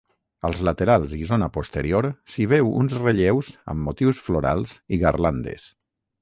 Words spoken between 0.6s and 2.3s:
laterals i zona posterior,